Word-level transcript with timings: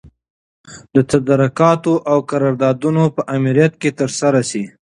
د 0.93 0.97
تدارکاتو 1.11 1.93
او 2.11 2.17
قراردادونو 2.31 3.03
په 3.15 3.21
امریت 3.37 3.73
کي 3.81 3.89
ترسره 3.99 4.41
سي. 4.49 4.63